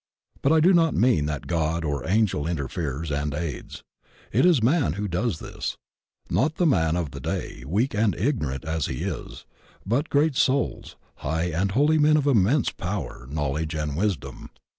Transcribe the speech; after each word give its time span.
But 0.41 0.51
I 0.51 0.61
do 0.61 0.73
not 0.73 0.95
mean 0.95 1.27
that 1.27 1.45
God 1.45 1.85
or 1.85 2.07
angel 2.09 2.47
interferes 2.47 3.11
and 3.11 3.35
aids. 3.35 3.83
It 4.31 4.47
is 4.47 4.63
Man 4.63 4.93
who 4.93 5.07
does 5.07 5.37
this. 5.37 5.77
Not 6.27 6.55
the 6.55 6.65
man 6.65 6.95
of 6.95 7.11
the 7.11 7.19
day, 7.19 7.63
weak 7.67 7.93
and 7.93 8.15
ignorant 8.15 8.65
as 8.65 8.87
he 8.87 9.03
is, 9.03 9.45
but 9.85 10.09
great 10.09 10.35
souls, 10.35 10.95
hi^ 11.21 11.53
and 11.53 11.73
holy 11.73 11.99
men 11.99 12.17
of 12.17 12.25
immense 12.25 12.71
power, 12.71 13.27
knowledge 13.29 13.75
and 13.75 13.95
wis 13.95 14.17
dom. 14.17 14.49